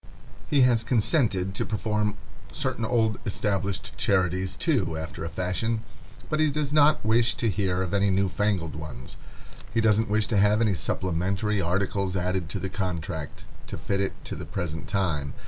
He 0.47 0.61
has 0.61 0.83
consented 0.83 1.53
to 1.53 1.63
perform 1.63 2.17
certain 2.51 2.83
old 2.85 3.19
established 3.23 3.95
charities, 3.97 4.55
too, 4.55 4.97
after 4.97 5.23
a 5.23 5.29
fashion, 5.29 5.83
but 6.27 6.39
he 6.39 6.49
does 6.49 6.73
not 6.73 7.05
wish 7.05 7.35
to 7.35 7.47
hear 7.51 7.83
of 7.83 7.93
any 7.93 8.09
new 8.09 8.27
fangled 8.27 8.73
ones; 8.75 9.15
he 9.71 9.79
doesn't 9.79 10.09
wish 10.09 10.25
to 10.29 10.37
have 10.37 10.59
any 10.59 10.73
supplementary 10.73 11.61
articles 11.61 12.15
added 12.15 12.49
to 12.49 12.57
the 12.59 12.67
contract, 12.67 13.43
to 13.67 13.77
fit 13.77 14.01
it 14.01 14.13
to 14.25 14.35
the 14.35 14.43
present 14.45 14.87
time. 14.87 15.35